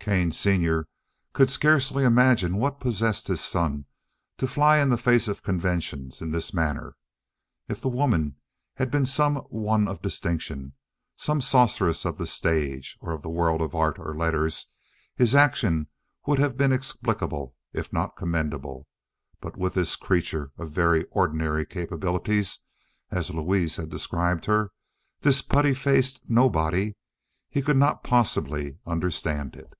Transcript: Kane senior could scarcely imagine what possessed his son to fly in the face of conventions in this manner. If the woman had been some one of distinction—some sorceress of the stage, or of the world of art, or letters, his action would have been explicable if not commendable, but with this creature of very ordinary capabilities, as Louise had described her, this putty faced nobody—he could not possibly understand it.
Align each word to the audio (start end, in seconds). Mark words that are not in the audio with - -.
Kane 0.00 0.32
senior 0.32 0.86
could 1.32 1.48
scarcely 1.48 2.04
imagine 2.04 2.56
what 2.58 2.78
possessed 2.78 3.26
his 3.26 3.40
son 3.40 3.86
to 4.36 4.46
fly 4.46 4.76
in 4.76 4.90
the 4.90 4.98
face 4.98 5.28
of 5.28 5.42
conventions 5.42 6.20
in 6.20 6.30
this 6.30 6.52
manner. 6.52 6.94
If 7.68 7.80
the 7.80 7.88
woman 7.88 8.36
had 8.74 8.90
been 8.90 9.06
some 9.06 9.36
one 9.48 9.88
of 9.88 10.02
distinction—some 10.02 11.40
sorceress 11.40 12.04
of 12.04 12.18
the 12.18 12.26
stage, 12.26 12.98
or 13.00 13.12
of 13.12 13.22
the 13.22 13.30
world 13.30 13.62
of 13.62 13.74
art, 13.74 13.98
or 13.98 14.14
letters, 14.14 14.66
his 15.16 15.34
action 15.34 15.86
would 16.26 16.38
have 16.38 16.58
been 16.58 16.70
explicable 16.70 17.56
if 17.72 17.90
not 17.90 18.14
commendable, 18.14 18.86
but 19.40 19.56
with 19.56 19.72
this 19.72 19.96
creature 19.96 20.52
of 20.58 20.70
very 20.70 21.06
ordinary 21.12 21.64
capabilities, 21.64 22.58
as 23.10 23.30
Louise 23.32 23.76
had 23.76 23.88
described 23.88 24.44
her, 24.44 24.70
this 25.20 25.40
putty 25.40 25.72
faced 25.72 26.20
nobody—he 26.28 27.62
could 27.62 27.78
not 27.78 28.04
possibly 28.04 28.76
understand 28.84 29.56
it. 29.56 29.72